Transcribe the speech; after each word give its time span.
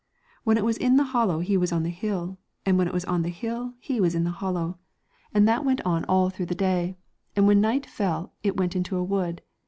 When 0.43 0.57
it 0.57 0.65
was 0.65 0.77
in 0.77 0.97
the 0.97 1.03
hollow 1.03 1.41
he 1.41 1.55
was 1.57 1.71
on 1.71 1.83
the 1.83 1.91
hill, 1.91 2.39
and 2.65 2.75
when 2.75 2.87
it 2.87 2.93
was 2.95 3.05
on 3.05 3.21
the 3.21 3.29
hill 3.29 3.75
he 3.77 4.01
was 4.01 4.15
in 4.15 4.23
the 4.23 4.31
hollow, 4.31 4.79
and 5.31 5.47
that 5.47 5.63
went 5.63 5.77
224 5.81 5.93
on 5.95 6.05
all 6.05 6.29
through 6.31 6.47
the 6.47 6.55
day, 6.55 6.97
and 7.35 7.45
when 7.45 7.61
night 7.61 7.85
fell 7.85 8.33
it 8.41 8.57
went 8.57 8.75
into 8.75 8.95
a 8.97 9.03
wood. 9.03 9.43